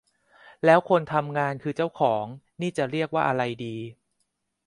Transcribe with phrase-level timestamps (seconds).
[0.65, 2.25] แล้วคนทำงานคือเจ้าของ
[2.61, 3.75] นี่จะเรียกว่าอะไรดี